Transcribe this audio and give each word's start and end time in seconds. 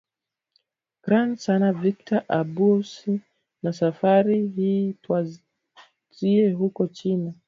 kran 1.03 1.29
sana 1.43 1.67
victor 1.83 2.19
abuso 2.39 3.13
na 3.63 3.71
safari 3.73 4.47
hii 4.47 4.93
twazie 5.01 6.51
huko 6.51 6.87
china 6.87 7.33